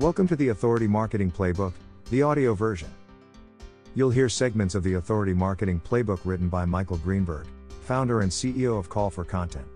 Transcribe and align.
Welcome 0.00 0.26
to 0.28 0.36
the 0.36 0.48
Authority 0.48 0.86
Marketing 0.86 1.30
Playbook, 1.30 1.74
the 2.08 2.22
audio 2.22 2.54
version. 2.54 2.88
You'll 3.94 4.08
hear 4.08 4.30
segments 4.30 4.74
of 4.74 4.82
the 4.82 4.94
Authority 4.94 5.34
Marketing 5.34 5.78
Playbook 5.78 6.20
written 6.24 6.48
by 6.48 6.64
Michael 6.64 6.96
Greenberg, 6.96 7.46
founder 7.82 8.22
and 8.22 8.32
CEO 8.32 8.78
of 8.78 8.88
Call 8.88 9.10
for 9.10 9.24
Content. 9.26 9.66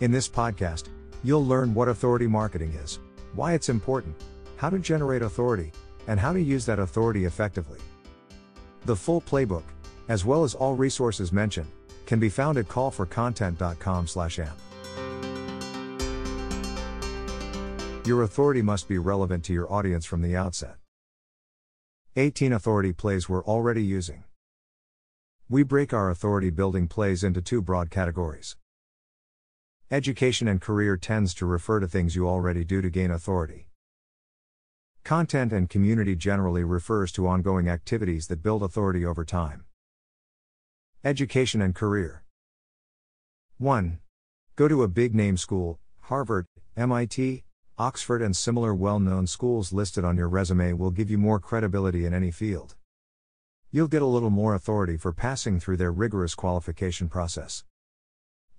In 0.00 0.10
this 0.10 0.28
podcast, 0.28 0.88
you'll 1.24 1.46
learn 1.46 1.72
what 1.72 1.88
authority 1.88 2.26
marketing 2.26 2.72
is, 2.72 2.98
why 3.32 3.54
it's 3.54 3.70
important, 3.70 4.14
how 4.56 4.68
to 4.68 4.78
generate 4.78 5.22
authority, 5.22 5.72
and 6.08 6.20
how 6.20 6.34
to 6.34 6.40
use 6.42 6.66
that 6.66 6.78
authority 6.78 7.24
effectively. 7.24 7.78
The 8.84 8.96
full 8.96 9.22
playbook, 9.22 9.64
as 10.10 10.26
well 10.26 10.44
as 10.44 10.54
all 10.54 10.74
resources 10.74 11.32
mentioned, 11.32 11.70
can 12.04 12.20
be 12.20 12.28
found 12.28 12.58
at 12.58 12.68
callforcontent.com/amp. 12.68 14.58
Your 18.12 18.24
authority 18.24 18.60
must 18.60 18.88
be 18.88 18.98
relevant 18.98 19.42
to 19.44 19.54
your 19.54 19.72
audience 19.72 20.04
from 20.04 20.20
the 20.20 20.36
outset. 20.36 20.76
18 22.14 22.52
authority 22.52 22.92
plays 22.92 23.26
we're 23.26 23.42
already 23.42 23.82
using. 23.82 24.24
We 25.48 25.62
break 25.62 25.94
our 25.94 26.10
authority 26.10 26.50
building 26.50 26.88
plays 26.88 27.24
into 27.24 27.40
two 27.40 27.62
broad 27.62 27.88
categories. 27.88 28.58
Education 29.90 30.46
and 30.46 30.60
career 30.60 30.98
tends 30.98 31.32
to 31.36 31.46
refer 31.46 31.80
to 31.80 31.88
things 31.88 32.14
you 32.14 32.28
already 32.28 32.66
do 32.66 32.82
to 32.82 32.90
gain 32.90 33.10
authority. 33.10 33.68
Content 35.04 35.50
and 35.50 35.70
community 35.70 36.14
generally 36.14 36.64
refers 36.64 37.12
to 37.12 37.26
ongoing 37.26 37.66
activities 37.66 38.26
that 38.26 38.42
build 38.42 38.62
authority 38.62 39.06
over 39.06 39.24
time. 39.24 39.64
Education 41.02 41.62
and 41.62 41.74
career 41.74 42.24
1. 43.56 44.00
Go 44.54 44.68
to 44.68 44.82
a 44.82 44.88
big 44.88 45.14
name 45.14 45.38
school, 45.38 45.80
Harvard, 46.02 46.44
MIT, 46.76 47.44
Oxford, 47.78 48.20
and 48.20 48.36
similar 48.36 48.74
well 48.74 49.00
known 49.00 49.26
schools 49.26 49.72
listed 49.72 50.04
on 50.04 50.16
your 50.16 50.28
resume 50.28 50.74
will 50.74 50.90
give 50.90 51.10
you 51.10 51.16
more 51.16 51.40
credibility 51.40 52.04
in 52.04 52.12
any 52.12 52.30
field. 52.30 52.74
You'll 53.70 53.88
get 53.88 54.02
a 54.02 54.06
little 54.06 54.28
more 54.28 54.54
authority 54.54 54.98
for 54.98 55.12
passing 55.12 55.58
through 55.58 55.78
their 55.78 55.90
rigorous 55.90 56.34
qualification 56.34 57.08
process. 57.08 57.64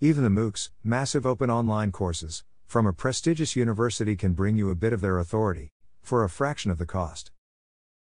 Even 0.02 0.24
the 0.24 0.30
MOOCs, 0.30 0.72
massive 0.84 1.28
open 1.28 1.52
online 1.52 1.92
courses, 1.92 2.44
from 2.66 2.88
a 2.88 2.94
prestigious 2.94 3.56
university 3.56 4.16
can 4.16 4.34
bring 4.34 4.58
you 4.58 4.72
a 4.72 4.76
bit 4.76 4.94
of 4.94 5.02
their 5.02 5.20
authority, 5.20 5.70
for 6.02 6.24
a 6.24 6.30
fraction 6.30 6.72
of 6.72 6.80
the 6.80 6.88
cost. 6.88 7.30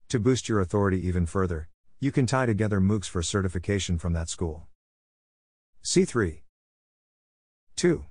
To 0.09 0.19
boost 0.19 0.49
your 0.49 0.59
authority 0.59 1.07
even 1.07 1.27
further, 1.27 1.69
you 1.99 2.11
can 2.11 2.25
tie 2.25 2.47
together 2.47 2.81
MOOCs 2.81 3.07
for 3.07 3.21
certification 3.21 3.99
from 3.99 4.13
that 4.13 4.29
school. 4.29 4.65
C3 5.83 6.39
2. 7.75 8.05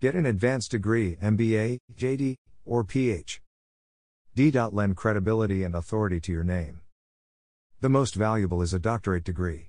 Get 0.00 0.14
an 0.14 0.24
advanced 0.24 0.70
degree, 0.70 1.16
MBA, 1.16 1.78
JD, 1.94 2.36
or 2.64 2.84
PhD. 2.84 3.40
Lend 4.72 4.96
credibility 4.96 5.62
and 5.62 5.74
authority 5.74 6.18
to 6.20 6.32
your 6.32 6.42
name. 6.42 6.80
The 7.82 7.90
most 7.90 8.14
valuable 8.14 8.62
is 8.62 8.72
a 8.72 8.78
doctorate 8.78 9.24
degree. 9.24 9.68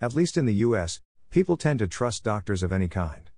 At 0.00 0.14
least 0.14 0.38
in 0.38 0.46
the 0.46 0.54
US, 0.54 1.02
people 1.28 1.58
tend 1.58 1.80
to 1.80 1.86
trust 1.86 2.24
doctors 2.24 2.62
of 2.62 2.72
any 2.72 2.88
kind. 2.88 3.30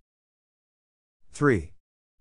3. 1.32 1.72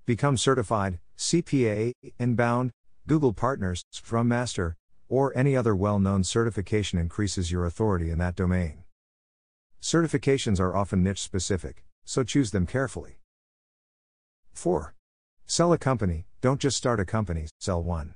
Become 0.08 0.38
certified, 0.38 0.98
CPA, 1.16 1.92
Inbound, 2.18 2.72
Google 3.06 3.34
Partners, 3.34 3.84
Scrum 3.92 4.28
Master, 4.28 4.76
or 5.08 5.38
any 5.38 5.56
other 5.56 5.76
well 5.76 6.00
known 6.00 6.24
certification 6.24 6.98
increases 6.98 7.52
your 7.52 7.64
authority 7.64 8.10
in 8.10 8.18
that 8.18 8.36
domain. 8.36 8.86
Certifications 9.80 10.60
are 10.60 10.76
often 10.76 11.04
niche 11.04 11.22
specific, 11.22 11.84
so 12.06 12.24
choose 12.24 12.50
them 12.50 12.66
carefully. 12.66 13.20
4. 14.58 14.96
Sell 15.46 15.72
a 15.72 15.78
company, 15.78 16.26
don't 16.42 16.60
just 16.60 16.78
start 16.78 17.00
a 17.00 17.06
company, 17.06 17.46
sell 17.60 17.84
one. 17.84 18.16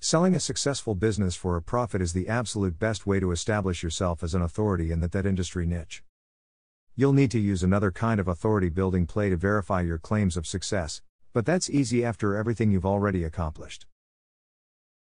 Selling 0.00 0.34
a 0.34 0.40
successful 0.40 0.96
business 0.96 1.36
for 1.36 1.56
a 1.56 1.62
profit 1.62 2.02
is 2.02 2.12
the 2.12 2.28
absolute 2.28 2.80
best 2.80 3.06
way 3.06 3.20
to 3.20 3.30
establish 3.30 3.80
yourself 3.80 4.24
as 4.24 4.34
an 4.34 4.42
authority 4.42 4.90
in 4.90 4.98
that, 5.00 5.12
that 5.12 5.24
industry 5.24 5.64
niche. 5.64 6.02
You'll 6.96 7.12
need 7.12 7.30
to 7.30 7.38
use 7.38 7.62
another 7.62 7.92
kind 7.92 8.18
of 8.18 8.26
authority 8.26 8.68
building 8.70 9.06
play 9.06 9.30
to 9.30 9.36
verify 9.36 9.82
your 9.82 9.98
claims 9.98 10.36
of 10.36 10.48
success, 10.48 11.00
but 11.32 11.46
that's 11.46 11.70
easy 11.70 12.04
after 12.04 12.34
everything 12.34 12.72
you've 12.72 12.84
already 12.84 13.22
accomplished. 13.22 13.86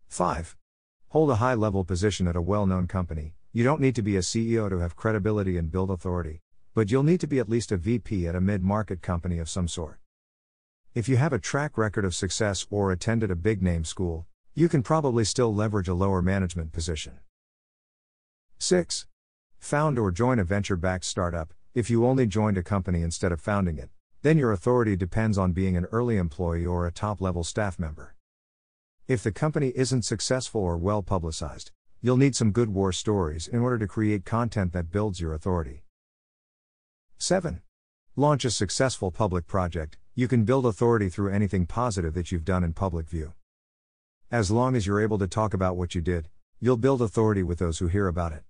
5. 0.07 0.57
Hold 1.09 1.29
a 1.29 1.35
high 1.35 1.53
level 1.53 1.85
position 1.85 2.27
at 2.27 2.35
a 2.35 2.41
well 2.41 2.65
known 2.65 2.87
company. 2.87 3.35
You 3.51 3.63
don't 3.63 3.81
need 3.81 3.93
to 3.95 4.01
be 4.01 4.17
a 4.17 4.21
CEO 4.21 4.67
to 4.67 4.79
have 4.79 4.95
credibility 4.95 5.57
and 5.57 5.71
build 5.71 5.91
authority, 5.91 6.41
but 6.73 6.89
you'll 6.89 7.03
need 7.03 7.19
to 7.19 7.27
be 7.27 7.37
at 7.37 7.49
least 7.49 7.71
a 7.71 7.77
VP 7.77 8.27
at 8.27 8.35
a 8.35 8.41
mid 8.41 8.63
market 8.63 9.03
company 9.03 9.37
of 9.37 9.47
some 9.47 9.67
sort. 9.67 9.99
If 10.95 11.09
you 11.09 11.17
have 11.17 11.33
a 11.33 11.39
track 11.39 11.75
record 11.75 12.05
of 12.05 12.13
success 12.13 12.67
or 12.69 12.91
attended 12.91 13.31
a 13.31 13.35
big 13.35 13.63
name 13.63 13.83
school, 13.83 14.27
you 14.53 14.69
can 14.69 14.83
probably 14.83 15.25
still 15.25 15.51
leverage 15.51 15.87
a 15.87 15.95
lower 15.95 16.21
management 16.21 16.71
position. 16.71 17.13
6. 18.59 19.07
Found 19.57 19.97
or 19.97 20.11
join 20.11 20.37
a 20.37 20.43
venture 20.43 20.75
backed 20.75 21.05
startup. 21.05 21.51
If 21.73 21.89
you 21.89 22.05
only 22.05 22.27
joined 22.27 22.59
a 22.59 22.63
company 22.63 23.01
instead 23.01 23.31
of 23.31 23.41
founding 23.41 23.79
it, 23.79 23.89
then 24.21 24.37
your 24.37 24.51
authority 24.51 24.95
depends 24.95 25.35
on 25.35 25.51
being 25.51 25.75
an 25.75 25.85
early 25.85 26.17
employee 26.17 26.63
or 26.63 26.85
a 26.85 26.91
top 26.91 27.21
level 27.21 27.43
staff 27.43 27.79
member. 27.79 28.13
If 29.07 29.23
the 29.23 29.31
company 29.31 29.73
isn't 29.75 30.03
successful 30.03 30.61
or 30.61 30.77
well 30.77 31.01
publicized, 31.01 31.71
you'll 32.03 32.17
need 32.17 32.35
some 32.35 32.51
good 32.51 32.69
war 32.69 32.91
stories 32.91 33.47
in 33.47 33.61
order 33.61 33.79
to 33.79 33.87
create 33.87 34.25
content 34.25 34.73
that 34.73 34.91
builds 34.91 35.19
your 35.19 35.33
authority. 35.33 35.85
7. 37.17 37.63
Launch 38.15 38.45
a 38.45 38.51
successful 38.51 39.09
public 39.09 39.47
project, 39.47 39.97
you 40.15 40.27
can 40.27 40.45
build 40.45 40.65
authority 40.65 41.09
through 41.09 41.33
anything 41.33 41.65
positive 41.65 42.13
that 42.13 42.31
you've 42.31 42.45
done 42.45 42.63
in 42.63 42.71
public 42.71 43.09
view. 43.09 43.33
As 44.31 44.51
long 44.51 44.75
as 44.75 44.85
you're 44.85 45.01
able 45.01 45.17
to 45.17 45.27
talk 45.27 45.55
about 45.55 45.75
what 45.75 45.95
you 45.95 46.01
did, 46.01 46.29
you'll 46.59 46.77
build 46.77 47.01
authority 47.01 47.41
with 47.41 47.57
those 47.57 47.79
who 47.79 47.87
hear 47.87 48.07
about 48.07 48.31
it. 48.31 48.43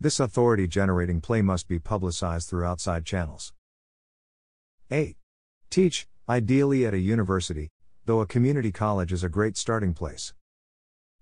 This 0.00 0.18
authority 0.18 0.66
generating 0.66 1.20
play 1.20 1.42
must 1.42 1.68
be 1.68 1.78
publicized 1.78 2.48
through 2.48 2.64
outside 2.64 3.06
channels. 3.06 3.52
8. 4.90 5.16
Teach, 5.70 6.08
ideally 6.28 6.84
at 6.84 6.92
a 6.92 6.98
university, 6.98 7.70
though 8.04 8.20
a 8.20 8.26
community 8.26 8.72
college 8.72 9.12
is 9.12 9.22
a 9.22 9.28
great 9.28 9.56
starting 9.56 9.94
place. 9.94 10.34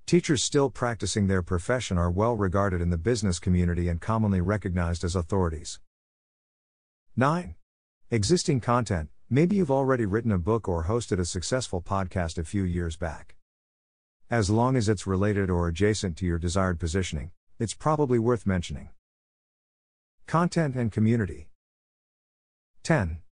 Teachers 0.07 0.43
still 0.43 0.71
practicing 0.71 1.27
their 1.27 1.43
profession 1.43 1.99
are 1.99 2.11
well 2.11 2.37
regarded 2.37 2.81
in 2.81 2.89
the 2.89 2.99
business 2.99 3.39
community 3.39 3.89
and 3.89 4.01
commonly 4.01 4.41
recognized 4.41 5.05
as 5.05 5.15
authorities. 5.15 5.79
9. 7.17 7.55
Existing 8.11 8.61
content, 8.61 9.11
Maybe 9.35 9.57
you've 9.57 9.71
already 9.71 10.05
written 10.05 10.31
a 10.31 10.37
book 10.37 10.69
or 10.69 10.85
hosted 10.85 11.19
a 11.19 11.25
successful 11.25 11.81
podcast 11.81 12.37
a 12.37 12.45
few 12.45 12.65
years 12.65 12.99
back. 12.99 13.35
As 14.31 14.51
long 14.51 14.77
as 14.77 14.91
it's 14.91 15.07
related 15.07 15.49
or 15.49 15.69
adjacent 15.69 16.19
to 16.19 16.27
your 16.27 16.39
desired 16.39 16.79
positioning, 16.79 17.31
it's 17.59 17.73
probably 17.73 18.19
worth 18.19 18.45
mentioning. 18.45 18.91
Content 20.27 20.77
and 20.77 20.93
community. 20.93 21.49
10. 22.83 23.23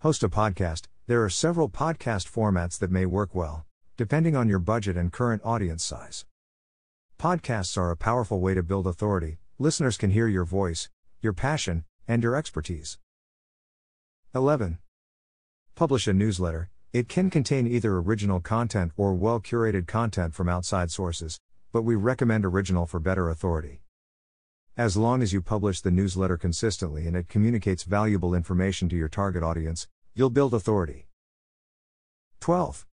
Host 0.00 0.24
a 0.24 0.28
podcast. 0.28 0.86
There 1.06 1.22
are 1.22 1.30
several 1.30 1.68
podcast 1.68 2.28
formats 2.28 2.76
that 2.80 2.90
may 2.90 3.06
work 3.06 3.36
well, 3.36 3.66
depending 3.96 4.34
on 4.34 4.48
your 4.48 4.58
budget 4.58 4.96
and 4.96 5.12
current 5.12 5.42
audience 5.44 5.84
size. 5.84 6.26
Podcasts 7.20 7.78
are 7.78 7.92
a 7.92 7.96
powerful 7.96 8.40
way 8.40 8.54
to 8.54 8.64
build 8.64 8.88
authority, 8.88 9.38
listeners 9.60 9.96
can 9.96 10.10
hear 10.10 10.26
your 10.26 10.44
voice, 10.44 10.88
your 11.20 11.32
passion, 11.32 11.84
and 12.08 12.24
your 12.24 12.34
expertise. 12.34 12.98
11. 14.34 14.78
Publish 15.76 16.06
a 16.06 16.12
newsletter. 16.12 16.70
It 16.92 17.08
can 17.08 17.30
contain 17.30 17.66
either 17.66 17.96
original 17.96 18.38
content 18.38 18.92
or 18.96 19.12
well 19.12 19.40
curated 19.40 19.88
content 19.88 20.32
from 20.32 20.48
outside 20.48 20.92
sources, 20.92 21.40
but 21.72 21.82
we 21.82 21.96
recommend 21.96 22.44
original 22.44 22.86
for 22.86 23.00
better 23.00 23.28
authority. 23.28 23.80
As 24.76 24.96
long 24.96 25.20
as 25.20 25.32
you 25.32 25.42
publish 25.42 25.80
the 25.80 25.90
newsletter 25.90 26.36
consistently 26.36 27.08
and 27.08 27.16
it 27.16 27.28
communicates 27.28 27.82
valuable 27.82 28.36
information 28.36 28.88
to 28.88 28.94
your 28.94 29.08
target 29.08 29.42
audience, 29.42 29.88
you'll 30.14 30.30
build 30.30 30.54
authority. 30.54 31.08
12. 32.38 32.86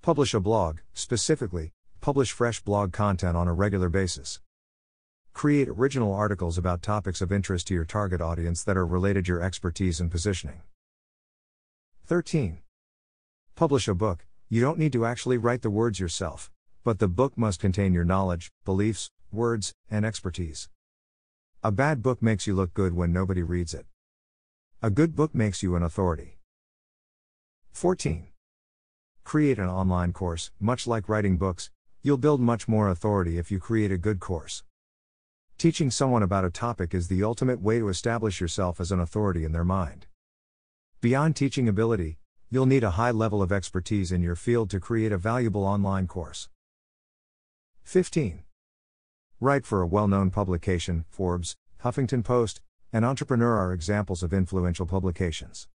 Publish 0.00 0.34
a 0.34 0.38
blog, 0.38 0.78
specifically, 0.92 1.72
publish 2.00 2.30
fresh 2.30 2.60
blog 2.60 2.92
content 2.92 3.36
on 3.36 3.48
a 3.48 3.52
regular 3.52 3.88
basis. 3.88 4.40
Create 5.32 5.68
original 5.68 6.14
articles 6.14 6.58
about 6.58 6.80
topics 6.80 7.20
of 7.20 7.32
interest 7.32 7.66
to 7.66 7.74
your 7.74 7.84
target 7.84 8.20
audience 8.20 8.62
that 8.62 8.76
are 8.76 8.86
related 8.86 9.24
to 9.24 9.32
your 9.32 9.42
expertise 9.42 9.98
and 9.98 10.12
positioning. 10.12 10.62
13. 12.08 12.56
Publish 13.54 13.86
a 13.86 13.94
book. 13.94 14.24
You 14.48 14.62
don't 14.62 14.78
need 14.78 14.94
to 14.94 15.04
actually 15.04 15.36
write 15.36 15.60
the 15.60 15.68
words 15.68 16.00
yourself, 16.00 16.50
but 16.82 17.00
the 17.00 17.06
book 17.06 17.36
must 17.36 17.60
contain 17.60 17.92
your 17.92 18.06
knowledge, 18.06 18.50
beliefs, 18.64 19.10
words, 19.30 19.74
and 19.90 20.06
expertise. 20.06 20.70
A 21.62 21.70
bad 21.70 22.02
book 22.02 22.22
makes 22.22 22.46
you 22.46 22.54
look 22.54 22.72
good 22.72 22.94
when 22.94 23.12
nobody 23.12 23.42
reads 23.42 23.74
it. 23.74 23.84
A 24.80 24.88
good 24.88 25.14
book 25.14 25.34
makes 25.34 25.62
you 25.62 25.76
an 25.76 25.82
authority. 25.82 26.38
14. 27.72 28.28
Create 29.22 29.58
an 29.58 29.68
online 29.68 30.14
course. 30.14 30.50
Much 30.58 30.86
like 30.86 31.10
writing 31.10 31.36
books, 31.36 31.68
you'll 32.02 32.16
build 32.16 32.40
much 32.40 32.66
more 32.66 32.88
authority 32.88 33.36
if 33.36 33.50
you 33.50 33.58
create 33.58 33.92
a 33.92 33.98
good 33.98 34.18
course. 34.18 34.62
Teaching 35.58 35.90
someone 35.90 36.22
about 36.22 36.46
a 36.46 36.50
topic 36.50 36.94
is 36.94 37.08
the 37.08 37.22
ultimate 37.22 37.60
way 37.60 37.78
to 37.78 37.90
establish 37.90 38.40
yourself 38.40 38.80
as 38.80 38.90
an 38.90 38.98
authority 38.98 39.44
in 39.44 39.52
their 39.52 39.62
mind. 39.62 40.06
Beyond 41.00 41.36
teaching 41.36 41.68
ability, 41.68 42.18
you'll 42.50 42.66
need 42.66 42.82
a 42.82 42.98
high 42.98 43.12
level 43.12 43.40
of 43.40 43.52
expertise 43.52 44.10
in 44.10 44.20
your 44.20 44.34
field 44.34 44.68
to 44.70 44.80
create 44.80 45.12
a 45.12 45.16
valuable 45.16 45.64
online 45.64 46.08
course. 46.08 46.48
15. 47.84 48.42
Write 49.38 49.64
for 49.64 49.80
a 49.80 49.86
well 49.86 50.08
known 50.08 50.32
publication, 50.32 51.04
Forbes, 51.08 51.54
Huffington 51.84 52.24
Post, 52.24 52.62
and 52.92 53.04
Entrepreneur 53.04 53.58
are 53.58 53.72
examples 53.72 54.24
of 54.24 54.32
influential 54.32 54.86
publications. 54.86 55.68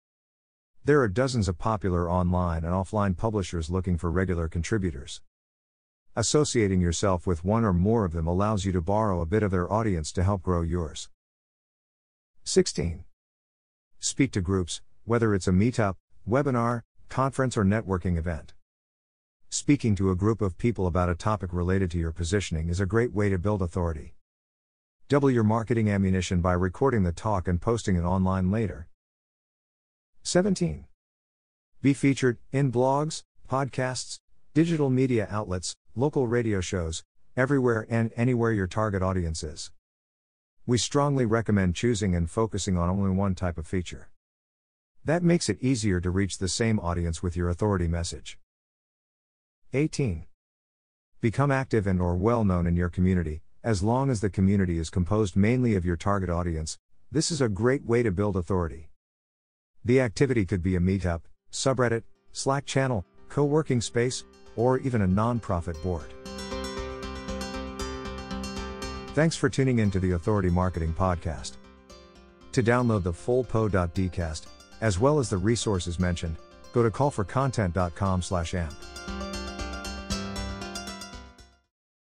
There 0.86 1.00
are 1.02 1.08
dozens 1.08 1.48
of 1.48 1.60
popular 1.60 2.10
online 2.10 2.64
and 2.64 2.74
offline 2.74 3.16
publishers 3.16 3.70
looking 3.70 4.00
for 4.00 4.10
regular 4.10 4.48
contributors. 4.48 5.22
Associating 6.16 6.82
yourself 6.82 7.28
with 7.28 7.46
one 7.46 7.64
or 7.64 7.74
more 7.74 8.06
of 8.06 8.14
them 8.14 8.26
allows 8.26 8.66
you 8.66 8.72
to 8.72 8.82
borrow 8.82 9.22
a 9.22 9.28
bit 9.28 9.44
of 9.44 9.52
their 9.52 9.72
audience 9.72 10.12
to 10.14 10.24
help 10.24 10.42
grow 10.42 10.64
yours. 10.64 11.10
16. 12.44 13.04
Speak 14.00 14.32
to 14.32 14.42
groups, 14.42 14.82
whether 15.06 15.34
it's 15.34 15.48
a 15.48 15.52
meetup, 15.52 15.96
webinar, 16.28 16.82
conference, 17.10 17.58
or 17.58 17.66
networking 17.66 18.18
event. 18.18 18.54
Speaking 19.50 19.96
to 19.96 20.12
a 20.12 20.16
group 20.16 20.42
of 20.42 20.58
people 20.58 20.88
about 20.88 21.10
a 21.10 21.16
topic 21.16 21.52
related 21.52 21.92
to 21.92 21.98
your 21.98 22.12
positioning 22.12 22.70
is 22.70 22.80
a 22.80 22.86
great 22.86 23.14
way 23.14 23.30
to 23.30 23.38
build 23.38 23.62
authority. 23.62 24.14
Double 25.10 25.30
your 25.30 25.44
marketing 25.44 25.90
ammunition 25.90 26.40
by 26.40 26.54
recording 26.54 27.04
the 27.04 27.12
talk 27.12 27.48
and 27.48 27.60
posting 27.60 27.98
it 27.98 28.04
online 28.04 28.50
later. 28.50 28.88
17. 30.24 30.86
Be 31.82 31.94
featured 31.94 32.38
in 32.52 32.72
blogs, 32.72 33.24
podcasts, 33.50 34.20
digital 34.54 34.90
media 34.90 35.28
outlets, 35.30 35.76
local 35.96 36.28
radio 36.28 36.62
shows, 36.62 37.04
everywhere 37.36 37.88
and 37.90 38.12
anywhere 38.16 38.52
your 38.52 38.68
target 38.68 39.02
audience 39.02 39.44
is. 39.44 39.72
We 40.68 40.78
strongly 40.78 41.26
recommend 41.26 41.76
choosing 41.76 42.16
and 42.16 42.30
focusing 42.30 42.78
on 42.78 42.90
only 42.90 43.10
one 43.10 43.34
type 43.34 43.58
of 43.58 43.66
feature. 43.66 44.11
That 45.04 45.24
makes 45.24 45.50
it 45.50 45.58
easier 45.62 46.00
to 46.00 46.12
reach 46.12 46.38
the 46.38 46.48
same 46.48 46.80
audience 46.80 47.24
with 47.24 47.36
your 47.36 47.50
authority 47.50 47.88
message. 47.88 48.38
18. 49.74 50.26
Become 51.22 51.52
active 51.52 51.88
and 51.88 52.00
or 52.00 52.16
well 52.16 52.44
known 52.44 52.68
in 52.68 52.76
your 52.76 52.90
community, 52.90 53.42
as 53.64 53.82
long 53.82 54.12
as 54.12 54.22
the 54.22 54.30
community 54.30 54.78
is 54.78 54.92
composed 54.92 55.36
mainly 55.36 55.76
of 55.76 55.86
your 55.86 55.96
target 55.96 56.30
audience. 56.30 56.78
This 57.12 57.32
is 57.32 57.42
a 57.42 57.50
great 57.50 57.84
way 57.84 58.04
to 58.04 58.12
build 58.12 58.36
authority. 58.36 58.90
The 59.84 60.02
activity 60.02 60.46
could 60.46 60.62
be 60.62 60.76
a 60.76 60.80
meetup, 60.80 61.22
subreddit, 61.52 62.04
Slack 62.32 62.66
channel, 62.66 63.04
co-working 63.28 63.82
space, 63.82 64.24
or 64.56 64.78
even 64.80 65.02
a 65.02 65.08
non-profit 65.08 65.82
board. 65.82 66.14
Thanks 69.16 69.36
for 69.36 69.50
tuning 69.50 69.80
in 69.80 69.90
to 69.92 70.00
the 70.00 70.12
Authority 70.12 70.50
Marketing 70.50 70.94
Podcast. 70.94 71.54
To 72.52 72.62
download 72.62 73.04
the 73.04 73.12
full 73.12 73.44
po.dcast, 73.44 74.46
as 74.82 75.00
well 75.00 75.20
as 75.20 75.30
the 75.30 75.38
resources 75.38 76.00
mentioned, 76.00 76.36
go 76.74 76.84
to 76.84 76.92
callforcontent.com/amp. 76.92 78.74